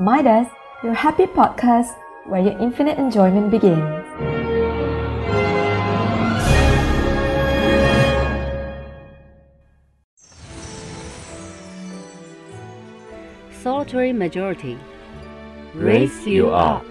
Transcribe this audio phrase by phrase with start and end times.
[0.00, 0.46] Midas,
[0.82, 3.84] your happy podcast where your infinite enjoyment begins.
[13.52, 14.78] Solitary majority.
[15.74, 16.82] Raise you up.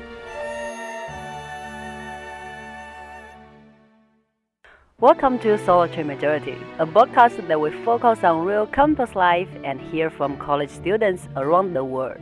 [4.99, 10.11] Welcome to Solitary Majority, a podcast that will focus on real campus life and hear
[10.11, 12.21] from college students around the world.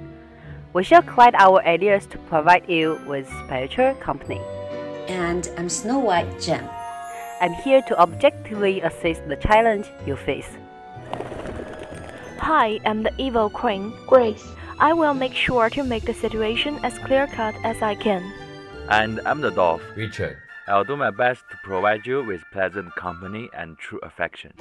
[0.73, 4.41] We shall collect our ideas to provide you with spiritual company.
[5.07, 6.67] And I'm Snow White Gem.
[7.39, 10.49] I'm here to objectively assess the challenge you face.
[12.39, 14.45] Hi, I'm the evil queen, Grace.
[14.79, 18.21] I will make sure to make the situation as clear cut as I can.
[18.89, 19.81] And I'm the dwarf.
[19.95, 20.37] Richard.
[20.67, 24.51] I'll do my best to provide you with pleasant company and true affection.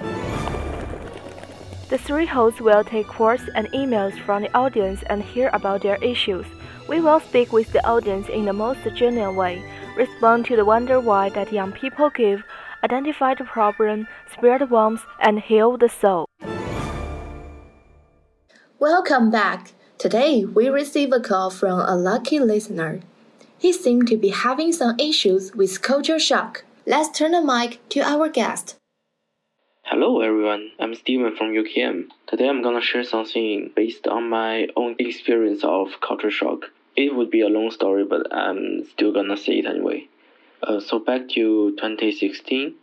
[1.88, 6.02] The three hosts will take calls and emails from the audience and hear about their
[6.02, 6.44] issues.
[6.88, 9.62] We will speak with the audience in the most genuine way,
[9.96, 12.42] respond to the wonder why that young people give,
[12.82, 16.26] identify the problem, spread warmth, and heal the soul.
[18.80, 19.72] Welcome back.
[19.96, 22.98] Today we receive a call from a lucky listener.
[23.58, 26.64] He seemed to be having some issues with culture shock.
[26.84, 28.74] Let's turn the mic to our guest.
[29.90, 32.10] Hello everyone, I'm Steven from UKM.
[32.26, 36.72] Today I'm gonna share something based on my own experience of culture shock.
[36.96, 40.08] It would be a long story, but I'm still gonna say it anyway.
[40.60, 42.74] Uh, so back to 2016,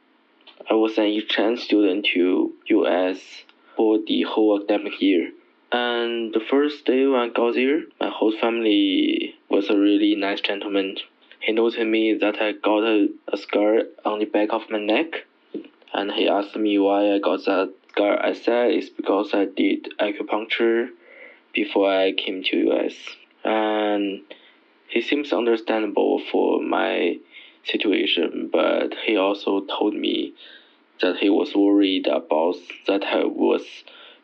[0.71, 3.19] I was an exchange student to US
[3.75, 5.31] for the whole academic year.
[5.73, 10.39] And the first day when I got there, my whole family was a really nice
[10.39, 10.95] gentleman.
[11.41, 15.25] He noticed me that I got a, a scar on the back of my neck,
[15.93, 18.23] and he asked me why I got that scar.
[18.23, 20.89] I said it's because I did acupuncture
[21.53, 22.95] before I came to US,
[23.43, 24.21] and
[24.87, 27.17] he seems understandable for my
[27.65, 30.33] situation, but he also told me
[31.01, 32.55] that he was worried about
[32.87, 33.61] that I was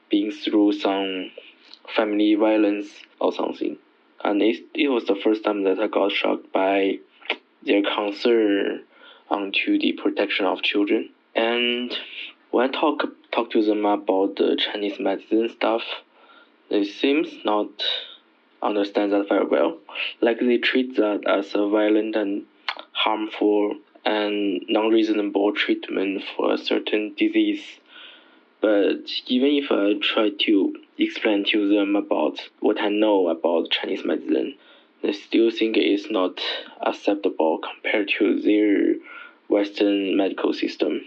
[0.10, 1.32] being through some
[1.96, 3.78] family violence or something.
[4.24, 7.00] And it, it was the first time that I got shocked by
[7.64, 8.84] their concern
[9.30, 11.10] onto the protection of children.
[11.40, 11.98] And
[12.52, 15.84] when I talk talk to them about the Chinese medicine stuff,
[16.70, 17.70] they seems not
[18.62, 19.78] understand that very well.
[20.20, 22.46] Like they treat that as a violent and
[22.92, 27.64] harmful and non-reasonable treatment for a certain disease.
[28.60, 34.04] But even if I try to explain to them about what I know about Chinese
[34.04, 34.56] medicine,
[35.02, 36.42] they still think it is not
[36.86, 38.96] acceptable compared to their
[39.48, 41.02] Western medical system.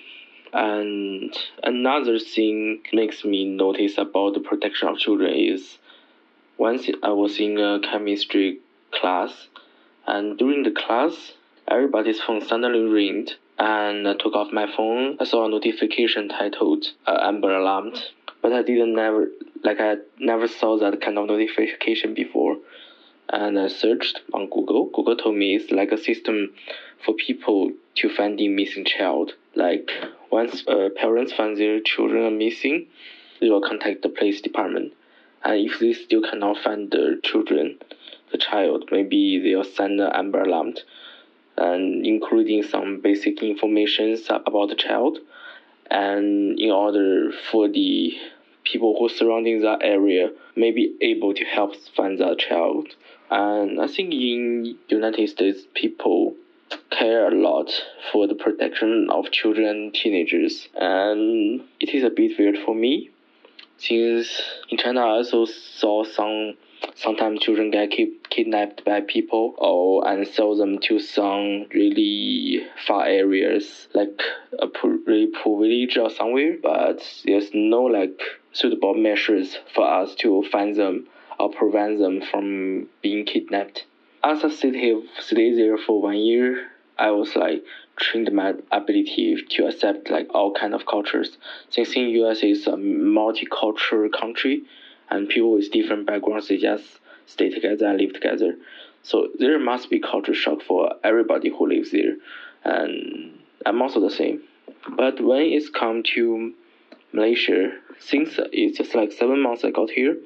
[0.53, 5.79] And another thing makes me notice about the protection of children is
[6.59, 8.61] once I was in a chemistry
[8.93, 9.49] class,
[10.07, 11.33] and during the class,
[11.67, 15.17] everybody's phone suddenly ringed, and I took off my phone.
[15.21, 17.95] I saw a notification titled uh, Amber Alarm,
[18.43, 19.29] but I didn't never
[19.65, 22.59] like I never saw that kind of notification before.
[23.29, 24.91] And I searched on Google.
[24.93, 26.53] Google told me it's like a system
[27.05, 29.33] for people to find the missing child.
[29.55, 29.91] Like
[30.33, 32.87] once uh, parents find their children are missing,
[33.41, 34.93] they will contact the police department.
[35.45, 37.79] And if they still cannot find the children,
[38.33, 40.75] the child, maybe they'll send an Amber Alarm
[41.57, 45.19] and including some basic information about the child
[45.91, 48.15] and in order for the
[48.65, 52.89] people who surrounding that area may be able to help find that child
[53.31, 56.35] and i think in united states people
[56.99, 57.71] care a lot
[58.11, 60.69] for the protection of children teenagers.
[60.75, 63.11] And it is a bit weird for me
[63.79, 66.55] since in china i also saw some
[66.95, 67.91] sometimes children get
[68.31, 74.21] kidnapped by people or and sell them to some really far areas like
[74.59, 74.67] a
[75.07, 76.57] really poor village or somewhere.
[76.63, 78.21] But there's no like
[78.53, 81.07] suitable measures for us to find them
[81.39, 83.85] or prevent them from being kidnapped.
[84.25, 87.65] As i sit here stay there for one year i was like
[87.97, 91.39] trained my ability to accept like all kind of cultures
[91.71, 94.63] since in us is a multicultural country
[95.11, 98.57] and people with different backgrounds they just stay together and live together.
[99.03, 102.17] So there must be culture shock for everybody who lives there,
[102.65, 104.43] and I'm also the same.
[104.97, 106.53] But when it's come to
[107.13, 110.17] Malaysia, since it's just like seven months I got here,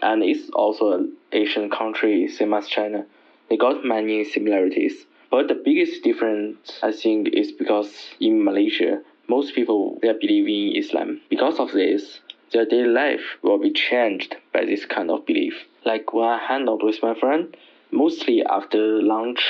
[0.00, 3.06] and it's also an Asian country, same as China,
[3.48, 5.06] they got many similarities.
[5.32, 7.90] But the biggest difference I think is because
[8.20, 11.22] in Malaysia, most people they believe in Islam.
[11.30, 12.20] Because of this,
[12.52, 15.54] their daily life will be changed by this kind of belief.
[15.86, 17.56] Like when I hang out with my friend,
[17.90, 19.42] mostly after lunch,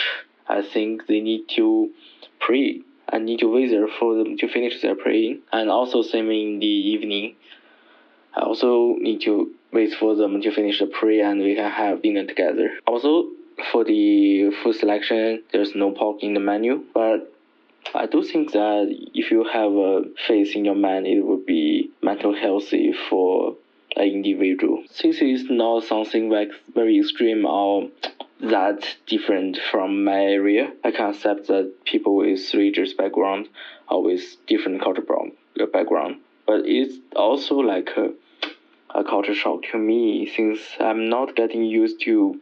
[0.47, 1.91] I think they need to
[2.39, 2.83] pray.
[3.09, 6.61] I need to wait there for them to finish their praying, and also same in
[6.61, 7.35] the evening.
[8.37, 12.03] I also need to wait for them to finish the prayer and we can have
[12.03, 12.71] dinner together.
[12.87, 13.31] Also,
[13.71, 17.33] for the food selection, there's no pork in the menu, but
[17.95, 21.91] I do think that if you have a faith in your mind, it would be
[22.03, 23.57] mental healthy for
[23.97, 24.83] an individual.
[24.91, 27.89] Since it's not something like very extreme or
[28.41, 33.49] that different from my area, I can accept that people with religious background
[33.89, 35.31] or with different cultural
[35.61, 36.17] uh, background.
[36.47, 38.13] But it's also like a,
[38.99, 42.41] a culture shock to me since I'm not getting used to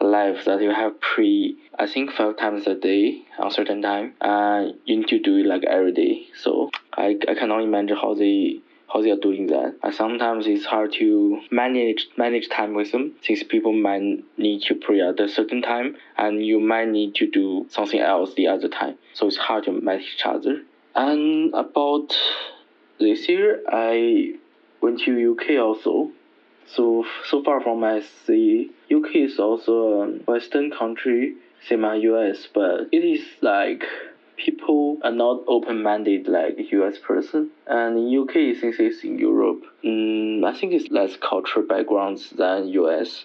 [0.00, 4.74] life that you have pre I think five times a day on certain time and
[4.84, 6.26] you need to do it like every day.
[6.42, 8.60] So I, I cannot imagine how they
[8.92, 9.76] how they are doing that.
[9.82, 14.74] And sometimes it's hard to manage manage time with them since people might need to
[14.74, 18.68] pray at a certain time and you might need to do something else the other
[18.68, 18.96] time.
[19.12, 20.62] So it's hard to match each other.
[20.94, 22.16] And about
[22.98, 24.34] this year I
[24.80, 26.10] went to UK also.
[26.66, 31.34] So so far from I see UK is also a Western country,
[31.68, 33.84] same as US, but it is like
[34.36, 37.50] people are not open-minded like US person.
[37.66, 42.68] And in UK, since it's in Europe, um, I think it's less cultural backgrounds than
[42.68, 43.24] US.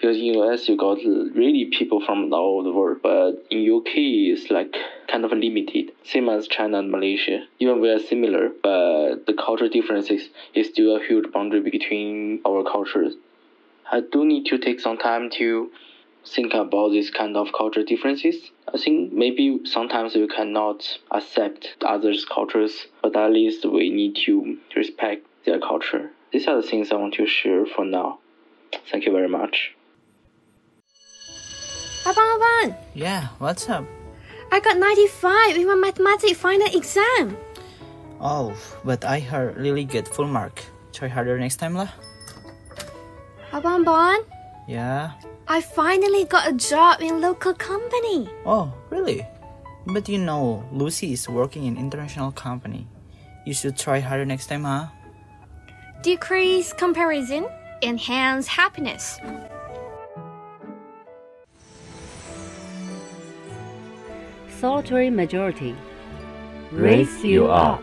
[0.00, 3.92] Because in US you got really people from all over the world, but in UK
[4.32, 4.74] it's like
[5.08, 7.44] kind of limited, same as China and Malaysia.
[7.58, 12.64] Even we are similar, but the cultural differences is still a huge boundary between our
[12.64, 13.14] cultures.
[13.92, 15.70] I do need to take some time to
[16.24, 18.52] think about this kind of cultural differences.
[18.72, 24.56] I think maybe sometimes we cannot accept others' cultures, but at least we need to
[24.74, 26.10] respect their culture.
[26.32, 28.20] These are the things I want to share for now.
[28.90, 29.74] Thank you very much.
[32.04, 33.84] Abang Abang, Yeah, what's up?
[34.52, 37.36] I got 95 in my mathematics final exam.
[38.20, 38.52] Oh,
[38.84, 40.60] but I heard really get full mark.
[40.92, 41.88] Try harder next time lah.
[43.52, 44.24] Abang Abang,
[44.68, 45.12] Yeah.
[45.48, 48.30] I finally got a job in local company.
[48.46, 49.26] Oh, really?
[49.86, 52.86] But you know, Lucy is working in international company.
[53.44, 54.88] You should try harder next time, huh?
[56.02, 57.46] Decrease comparison,
[57.82, 59.18] enhance happiness.
[64.60, 65.74] Solitary majority.
[66.70, 67.82] Raise you up.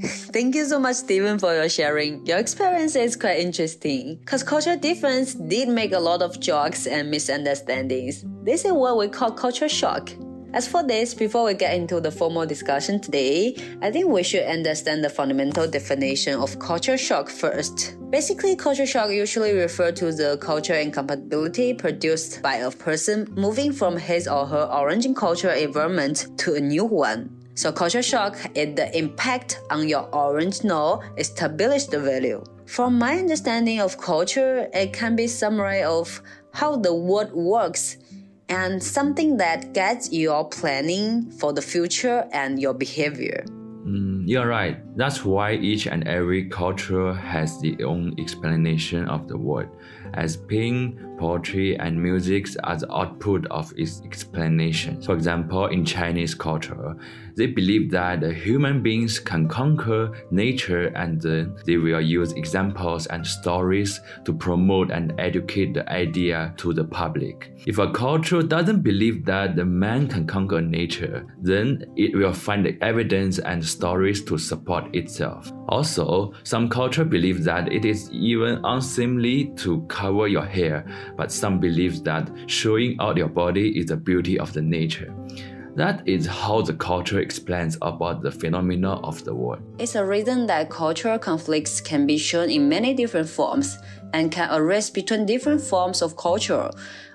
[0.00, 2.24] Thank you so much, Stephen, for your sharing.
[2.26, 7.10] Your experience is quite interesting because cultural difference did make a lot of jokes and
[7.10, 8.24] misunderstandings.
[8.44, 10.10] This is what we call culture shock.
[10.54, 14.44] As for this, before we get into the formal discussion today, I think we should
[14.46, 17.96] understand the fundamental definition of culture shock first.
[18.08, 23.96] Basically, culture shock usually refers to the culture incompatibility produced by a person moving from
[23.96, 27.36] his or her origin cultural environment to a new one.
[27.56, 32.44] So culture shock is the impact on your original established value.
[32.66, 36.22] From my understanding of culture, it can be summary of
[36.52, 37.96] how the world works
[38.48, 43.44] and something that gets your planning for the future and your behavior.
[43.86, 44.78] Mm, you're right.
[44.96, 49.68] That's why each and every culture has its own explanation of the word.
[50.14, 55.00] as painting, poetry, and music the output of its explanation.
[55.02, 56.96] For example, in Chinese culture,
[57.36, 61.20] they believe that human beings can conquer nature and
[61.66, 67.50] they will use examples and stories to promote and educate the idea to the public.
[67.66, 72.76] If a culture doesn't believe that the man can conquer nature, then it will find
[72.80, 75.50] evidence and stories to support itself.
[75.68, 80.84] Also, some culture believe that it is even unseemly to cover your hair,
[81.16, 85.14] but some believe that showing out your body is the beauty of the nature.
[85.76, 89.60] That is how the culture explains about the phenomena of the world.
[89.78, 93.78] It's a reason that cultural conflicts can be shown in many different forms
[94.12, 96.70] and can arise between different forms of culture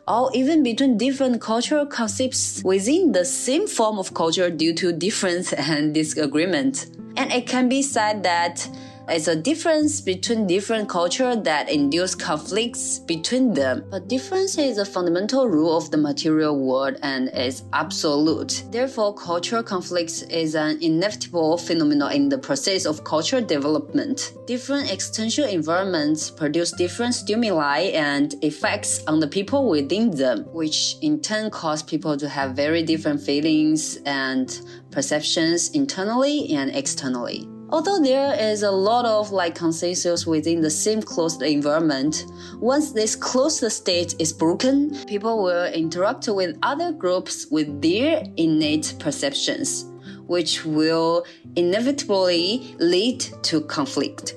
[0.10, 5.54] or even between different cultural concepts within the same form of culture due to difference
[5.70, 6.88] and disagreement.
[7.16, 8.68] And it can be said that
[9.12, 13.84] it's a difference between different culture that induce conflicts between them.
[13.90, 18.64] But difference is a fundamental rule of the material world and is absolute.
[18.72, 24.34] Therefore, cultural conflicts is an inevitable phenomenon in the process of cultural development.
[24.46, 31.20] Different external environments produce different stimuli and effects on the people within them, which in
[31.20, 34.62] turn cause people to have very different feelings and
[34.92, 37.48] perceptions internally and externally.
[37.72, 42.26] Although there is a lot of like consensus within the same closed environment,
[42.60, 48.96] once this closed state is broken, people will interact with other groups with their innate
[48.98, 49.86] perceptions,
[50.26, 54.34] which will inevitably lead to conflict.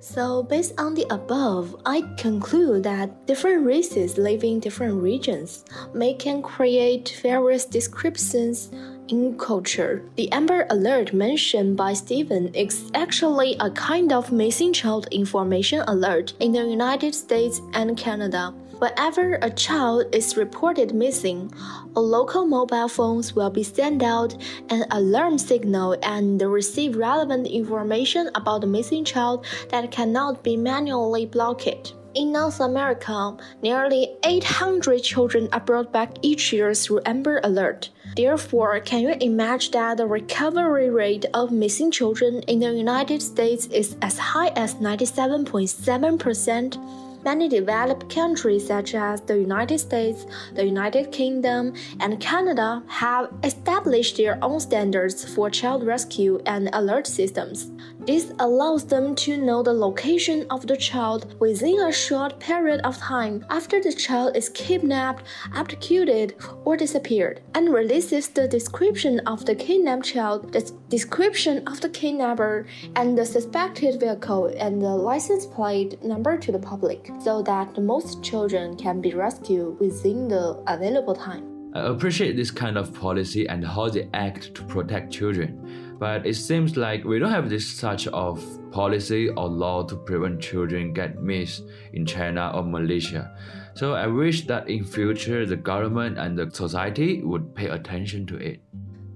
[0.00, 6.14] So, based on the above, I conclude that different races living in different regions may
[6.14, 8.70] can create various descriptions
[9.08, 10.02] in culture.
[10.16, 16.32] The Amber Alert mentioned by Stephen is actually a kind of missing child information alert
[16.40, 18.54] in the United States and Canada.
[18.78, 21.50] Whenever a child is reported missing,
[21.94, 24.36] local mobile phones will be sent out
[24.68, 31.24] an alarm signal and receive relevant information about the missing child that cannot be manually
[31.24, 31.94] blocked.
[32.14, 37.90] In North America, nearly 800 children are brought back each year through Amber Alert.
[38.14, 43.66] Therefore, can you imagine that the recovery rate of missing children in the United States
[43.66, 46.78] is as high as 97.7%?
[47.24, 54.18] Many developed countries such as the United States, the United Kingdom, and Canada have established
[54.18, 57.70] their own standards for child rescue and alert systems.
[58.06, 62.98] This allows them to know the location of the child within a short period of
[62.98, 66.34] time after the child is kidnapped, abducted,
[66.66, 72.66] or disappeared, and releases the description of the kidnapped child, the description of the kidnapper,
[72.94, 78.22] and the suspected vehicle and the license plate number to the public, so that most
[78.22, 81.54] children can be rescued within the available time.
[81.74, 86.34] I appreciate this kind of policy and how they act to protect children but it
[86.34, 88.36] seems like we don't have this such of
[88.70, 91.62] policy or law to prevent children get missed
[91.94, 93.34] in China or Malaysia.
[93.72, 98.36] So I wish that in future the government and the society would pay attention to
[98.36, 98.60] it.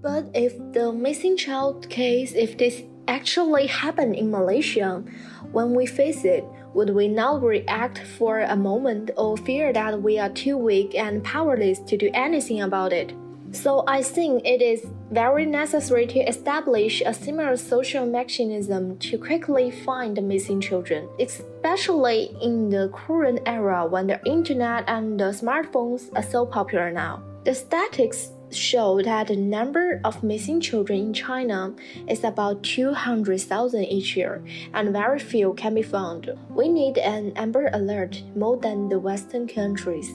[0.00, 5.04] But if the missing child case, if this actually happened in Malaysia,
[5.52, 6.42] when we face it,
[6.72, 11.22] would we not react for a moment or fear that we are too weak and
[11.22, 13.12] powerless to do anything about it?
[13.52, 19.70] So I think it is very necessary to establish a similar social mechanism to quickly
[19.70, 26.22] find missing children, especially in the current era when the internet and the smartphones are
[26.22, 27.22] so popular now.
[27.44, 31.74] The statistics show that the number of missing children in China
[32.08, 34.42] is about 200,000 each year,
[34.74, 36.30] and very few can be found.
[36.50, 40.10] We need an Amber Alert more than the Western countries.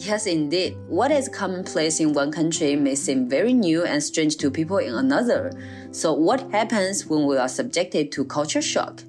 [0.00, 0.78] Yes, indeed.
[0.88, 4.94] What is commonplace in one country may seem very new and strange to people in
[4.94, 5.52] another.
[5.90, 9.02] So, what happens when we are subjected to culture shock?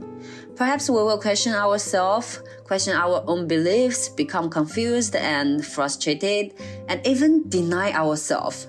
[0.58, 6.56] Perhaps we will question ourselves, question our own beliefs, become confused and frustrated,
[6.90, 8.68] and even deny ourselves.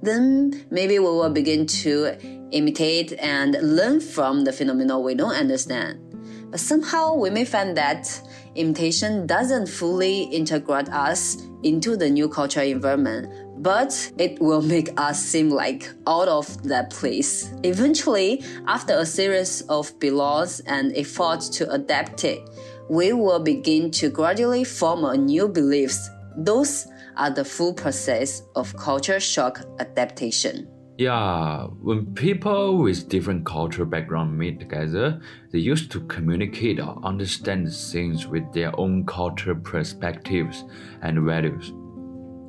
[0.00, 2.16] Then maybe we will begin to
[2.52, 5.98] imitate and learn from the phenomena we don't understand.
[6.52, 8.06] But somehow we may find that
[8.54, 13.32] imitation doesn't fully integrate us into the new cultural environment,
[13.62, 17.52] but it will make us seem like out of that place.
[17.62, 22.48] Eventually, after a series of belongs and efforts to adapt it,
[22.88, 26.10] we will begin to gradually form a new beliefs.
[26.36, 30.68] Those are the full process of culture shock adaptation.
[30.96, 35.20] Yeah, when people with different cultural background meet together,
[35.50, 40.62] they used to communicate or understand things with their own cultural perspectives
[41.02, 41.72] and values.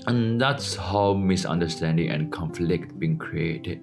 [0.05, 3.81] And that's how misunderstanding and conflict being created.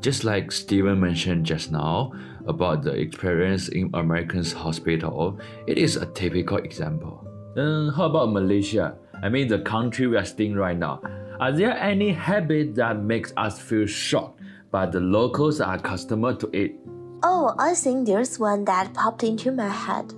[0.00, 2.12] Just like Steven mentioned just now
[2.48, 5.38] about the experience in American's hospital,
[5.68, 7.24] it is a typical example.
[7.54, 8.98] Then how about Malaysia?
[9.22, 11.00] I mean the country we are staying right now.
[11.40, 16.50] Are there any habits that makes us feel shocked, but the locals are accustomed to
[16.52, 16.76] it?
[17.22, 20.14] Oh, I think there's one that popped into my head.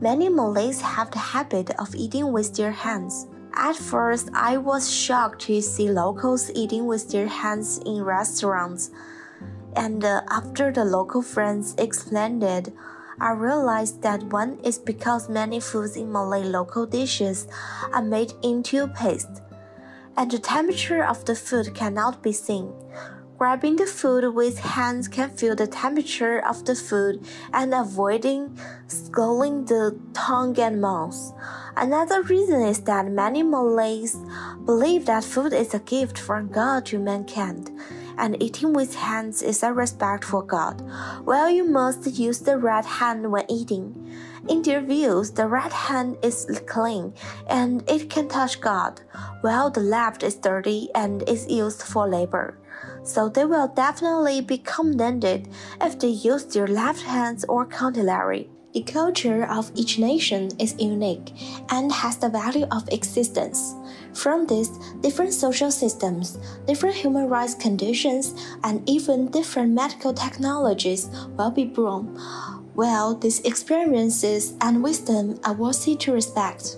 [0.00, 3.26] Many Malays have the habit of eating with their hands.
[3.54, 8.90] At first, I was shocked to see locals eating with their hands in restaurants.
[9.76, 12.72] And uh, after the local friends explained it,
[13.20, 17.48] I realized that one is because many foods in Malay local dishes
[17.92, 19.42] are made into paste
[20.18, 22.72] and the temperature of the food cannot be seen.
[23.38, 28.58] Grabbing the food with hands can feel the temperature of the food and avoiding
[28.88, 31.16] scalding the tongue and mouth.
[31.76, 34.16] Another reason is that many Malays
[34.64, 37.70] believe that food is a gift from God to mankind,
[38.18, 40.82] and eating with hands is a respect for God.
[41.24, 43.94] Well, you must use the right hand when eating.
[44.48, 47.14] In their views, the right hand is clean
[47.48, 49.00] and it can touch God,
[49.40, 52.58] while the left is dirty and is used for labor.
[53.08, 55.48] so they will definitely be commended
[55.80, 58.50] if they use their left hands or cutlery.
[58.74, 61.32] The culture of each nation is unique
[61.70, 63.74] and has the value of existence.
[64.12, 64.68] From this,
[65.00, 68.34] different social systems, different human rights conditions,
[68.64, 72.20] and even different medical technologies will be born.
[72.74, 76.76] Well, these experiences and wisdom are worthy to respect.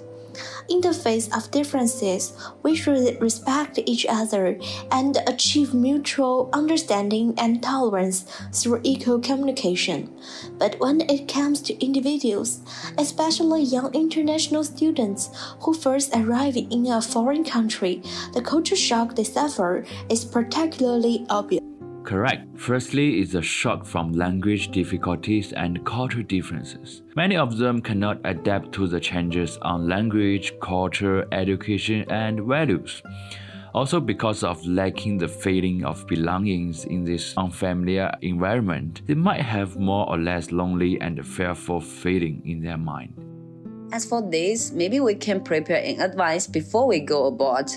[0.70, 4.56] In the face of differences, we should respect each other
[4.92, 10.14] and achieve mutual understanding and tolerance through equal communication.
[10.58, 12.60] But when it comes to individuals,
[12.96, 15.30] especially young international students
[15.62, 18.00] who first arrive in a foreign country,
[18.32, 21.69] the culture shock they suffer is particularly obvious.
[22.10, 22.58] Correct.
[22.58, 27.02] Firstly, is a shock from language difficulties and cultural differences.
[27.14, 33.00] Many of them cannot adapt to the changes on language, culture, education, and values.
[33.74, 39.76] Also, because of lacking the feeling of belongings in this unfamiliar environment, they might have
[39.76, 43.14] more or less lonely and fearful feeling in their mind.
[43.92, 47.70] As for this, maybe we can prepare in advance before we go aboard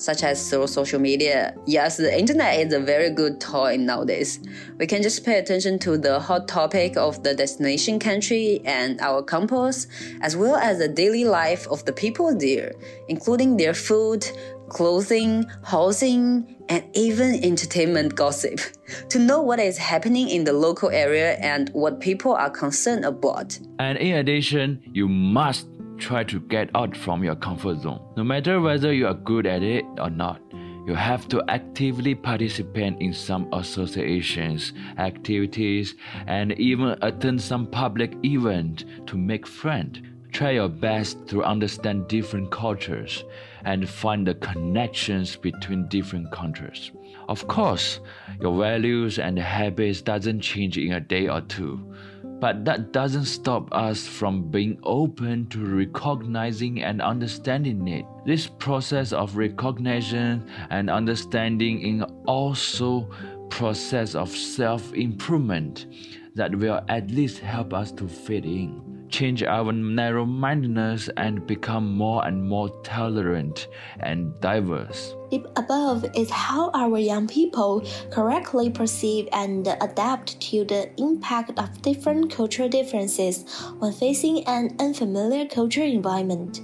[0.00, 1.54] such as through social media.
[1.66, 4.40] Yes, the internet is a very good toy nowadays.
[4.78, 9.22] We can just pay attention to the hot topic of the destination country and our
[9.22, 9.86] campus,
[10.22, 12.72] as well as the daily life of the people there,
[13.08, 14.26] including their food,
[14.70, 18.58] clothing, housing, and even entertainment gossip
[19.10, 23.58] to know what is happening in the local area and what people are concerned about.
[23.78, 25.66] And in addition, you must
[26.00, 28.00] try to get out from your comfort zone.
[28.16, 30.40] No matter whether you are good at it or not,
[30.86, 35.94] you have to actively participate in some associations, activities,
[36.26, 40.00] and even attend some public event to make friends.
[40.32, 43.24] Try your best to understand different cultures
[43.64, 46.92] and find the connections between different countries.
[47.28, 48.00] Of course,
[48.40, 51.94] your values and habits doesn't change in a day or two
[52.40, 58.06] but that doesn't stop us from being open to recognizing and understanding it.
[58.24, 63.10] This process of recognition and understanding is also
[63.50, 65.86] process of self-improvement
[66.34, 71.96] that will at least help us to fit in change our narrow mindedness and become
[71.96, 73.68] more and more tolerant
[74.00, 75.14] and diverse.
[75.30, 81.82] Deep above is how our young people correctly perceive and adapt to the impact of
[81.82, 83.44] different cultural differences
[83.78, 86.60] when facing an unfamiliar cultural environment.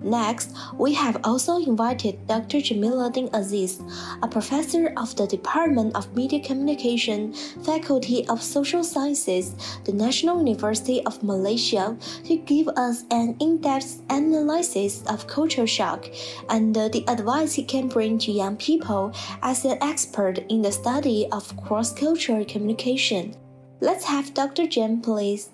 [0.00, 2.58] Next, we have also invited Dr.
[2.58, 3.82] Jamiluddin Aziz,
[4.22, 7.34] a professor of the Department of Media Communication,
[7.64, 15.02] Faculty of Social Sciences, the National University of Malaysia, to give us an in-depth analysis
[15.06, 16.06] of culture shock
[16.48, 21.26] and the advice he can bring to young people as an expert in the study
[21.32, 23.34] of cross-cultural communication.
[23.80, 24.68] Let's have Dr.
[24.68, 25.50] Jem, please.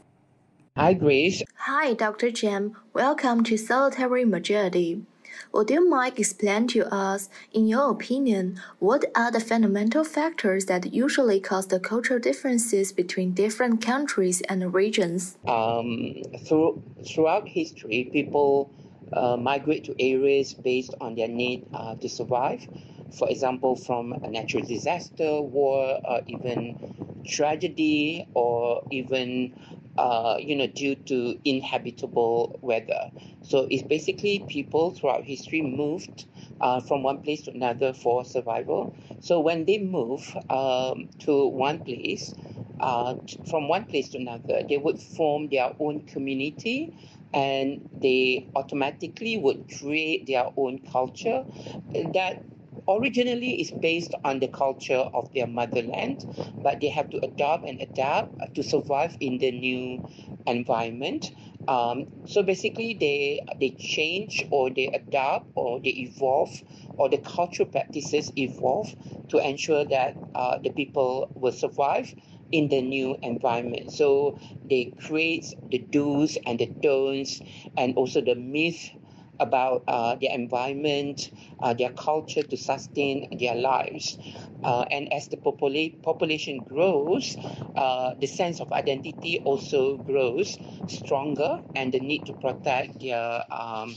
[0.76, 1.40] Hi, Grace.
[1.68, 2.32] Hi, Dr.
[2.32, 2.76] Jem.
[2.92, 5.02] Welcome to Solitary Majority.
[5.52, 10.92] Would you mind explain to us, in your opinion, what are the fundamental factors that
[10.92, 15.38] usually cause the cultural differences between different countries and regions?
[15.46, 18.72] Um, through, throughout history, people
[19.12, 22.66] uh, migrate to areas based on their need uh, to survive.
[23.16, 29.54] For example, from a natural disaster, war, or even tragedy, or even
[29.98, 33.10] uh, you know, due to inhabitable weather.
[33.42, 36.26] So it's basically people throughout history moved
[36.60, 38.94] uh, from one place to another for survival.
[39.20, 42.34] So when they move um, to one place,
[42.80, 43.16] uh,
[43.48, 46.92] from one place to another, they would form their own community
[47.32, 51.44] and they automatically would create their own culture
[52.12, 52.44] that
[52.88, 56.24] originally is based on the culture of their motherland,
[56.62, 60.06] but they have to adopt and adapt to survive in the new
[60.46, 61.32] environment.
[61.68, 66.62] Um, so basically, they they change or they adapt or they evolve
[66.98, 68.94] or the cultural practices evolve
[69.28, 72.14] to ensure that uh, the people will survive
[72.52, 73.90] in the new environment.
[73.92, 77.40] So they create the do's and the don'ts
[77.76, 78.90] and also the myth
[79.40, 84.18] about uh, their environment, uh, their culture to sustain their lives.
[84.62, 87.36] Uh, and as the popula- population grows,
[87.76, 93.94] uh, the sense of identity also grows stronger, and the need to protect their um,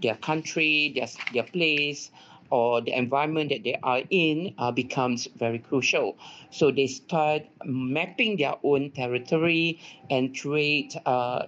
[0.00, 2.10] their country, their their place,
[2.50, 6.16] or the environment that they are in uh, becomes very crucial.
[6.50, 11.46] So they start mapping their own territory and create uh,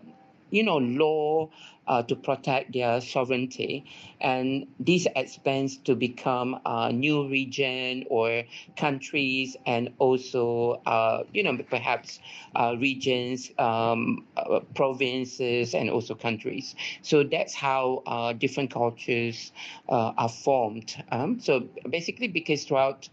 [0.50, 1.50] you know, law
[1.87, 3.85] uh, to protect their sovereignty.
[4.21, 8.45] And this expands to become a new region or
[8.77, 12.21] countries and also, uh, you know, perhaps
[12.55, 16.75] uh, regions, um, uh, provinces, and also countries.
[17.03, 19.53] So that's how uh, different cultures
[19.88, 20.95] uh, are formed.
[21.11, 23.09] Um, so basically, because throughout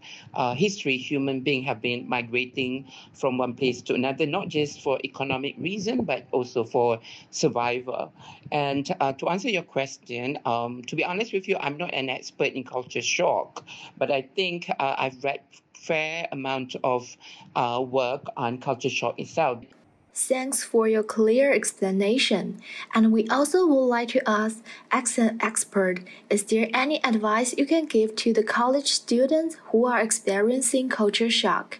[0.56, 5.56] history, human beings have been migrating from one place to another, not just for economic
[5.58, 8.12] reason, but also for survival.
[8.52, 8.59] And
[9.00, 12.52] uh, to answer your question, um, to be honest with you, I'm not an expert
[12.58, 13.64] in culture shock,
[13.98, 15.40] but I think uh, I've read
[15.74, 17.16] fair amount of
[17.56, 19.64] uh, work on culture shock itself.
[20.12, 22.60] Thanks for your clear explanation.
[22.94, 27.64] And we also would like to ask, as an expert, is there any advice you
[27.64, 31.78] can give to the college students who are experiencing culture shock?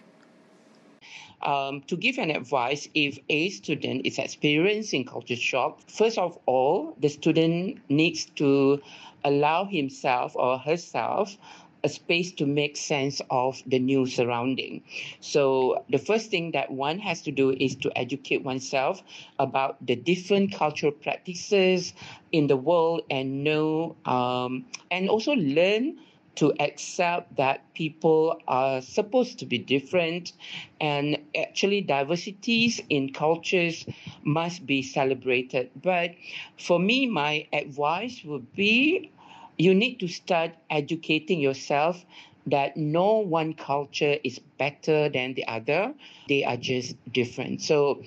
[1.43, 6.95] Um, to give an advice if a student is experiencing culture shock, first of all,
[6.99, 8.81] the student needs to
[9.23, 11.37] allow himself or herself
[11.83, 14.83] a space to make sense of the new surrounding.
[15.19, 19.01] So the first thing that one has to do is to educate oneself
[19.39, 21.93] about the different cultural practices
[22.31, 25.97] in the world and know um, and also learn
[26.35, 30.33] to accept that people are supposed to be different
[30.79, 33.85] and actually diversities in cultures
[34.23, 35.69] must be celebrated.
[35.81, 36.11] But
[36.57, 39.11] for me, my advice would be
[39.57, 42.05] you need to start educating yourself
[42.47, 45.93] that no one culture is better than the other.
[46.27, 47.61] They are just different.
[47.61, 48.03] So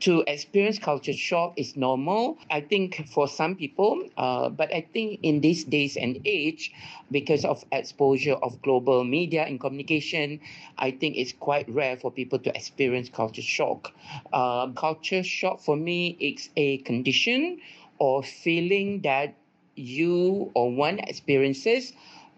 [0.00, 2.38] to experience culture shock is normal.
[2.50, 6.72] I think for some people, uh, but I think in these days and age,
[7.10, 10.40] because of exposure of global media and communication,
[10.78, 13.92] I think it's quite rare for people to experience culture shock.
[14.32, 17.60] Uh, culture shock for me is a condition
[17.98, 19.34] or feeling that
[19.76, 21.92] you or one experiences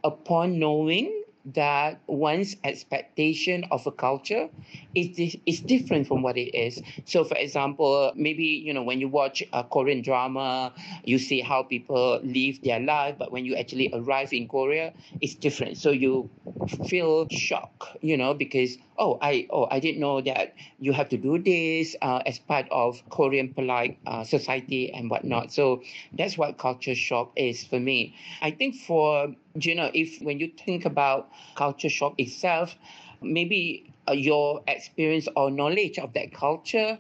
[0.05, 4.49] upon knowing that one's expectation of a culture
[4.95, 6.81] is is different from what it is.
[7.05, 10.73] So, for example, maybe you know when you watch a Korean drama,
[11.05, 15.35] you see how people live their life, but when you actually arrive in Korea, it's
[15.35, 15.77] different.
[15.79, 16.31] So you
[16.89, 21.17] feel shock, you know, because oh, I oh I didn't know that you have to
[21.17, 25.53] do this uh, as part of Korean polite uh, society and whatnot.
[25.53, 28.15] So that's what culture shock is for me.
[28.43, 32.77] I think for you know if when you think about culture shock itself,
[33.21, 36.99] maybe uh, your experience or knowledge of that culture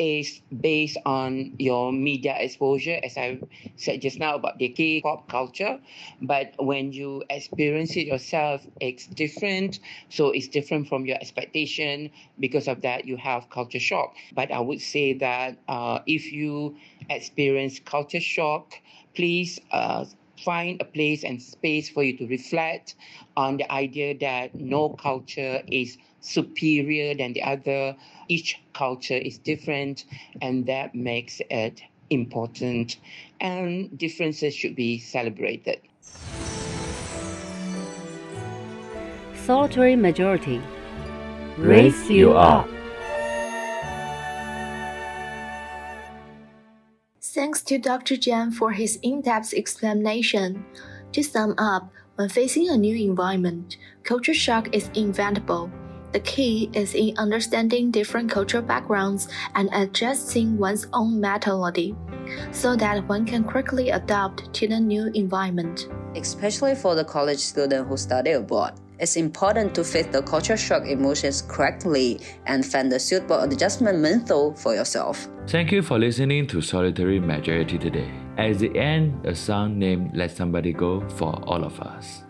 [0.00, 3.38] is based on your media exposure, as I
[3.76, 5.78] said just now about the K-pop culture.
[6.22, 9.80] But when you experience it yourself, it's different.
[10.08, 12.10] So it's different from your expectation.
[12.40, 14.16] Because of that, you have culture shock.
[14.34, 16.76] But I would say that uh, if you
[17.10, 18.74] experience culture shock,
[19.14, 20.06] please uh,
[20.38, 22.94] find a place and space for you to reflect
[23.36, 27.96] on the idea that no culture is superior than the other.
[28.28, 30.04] Each culture is different,
[30.40, 32.98] and that makes it important.
[33.40, 35.80] And differences should be celebrated.
[39.34, 40.60] Solitary majority.
[41.56, 42.68] Raise you up.
[47.22, 48.16] Thanks to Dr.
[48.16, 50.64] Jan for his in depth explanation.
[51.12, 55.70] To sum up, when facing a new environment, culture shock is inevitable.
[56.12, 61.94] The key is in understanding different cultural backgrounds and adjusting one's own mentality
[62.50, 65.88] so that one can quickly adapt to the new environment.
[66.16, 70.84] Especially for the college student who study abroad, it's important to face the culture shock
[70.86, 75.28] emotions correctly and find the suitable adjustment method for yourself.
[75.46, 78.10] Thank you for listening to Solitary Majority today.
[78.36, 82.24] At the end, a song named Let Somebody Go for all of us.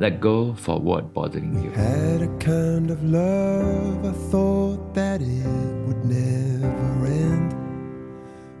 [0.00, 1.70] Let go for what bothering you.
[1.72, 7.52] Had a kind of love, I thought that it would never end.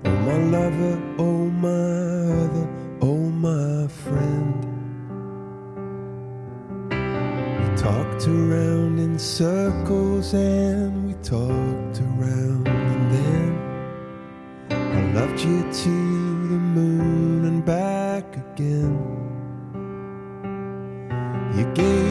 [0.04, 2.68] Oh, my lover, oh, my other,
[3.02, 4.64] oh, my friend.
[6.90, 13.50] We talked around in circles and we talked around, and then
[14.72, 15.88] I loved you to
[16.48, 19.27] the moon and back again.
[21.58, 22.07] You gave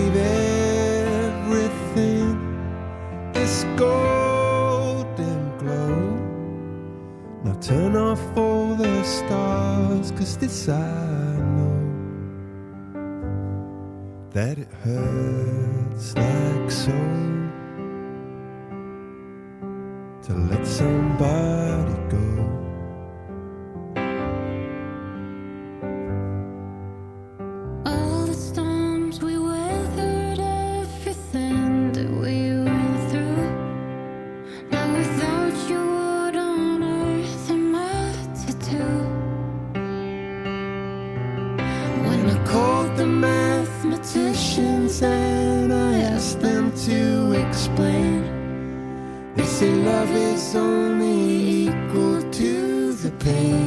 [49.99, 53.66] love is only equal to the pain.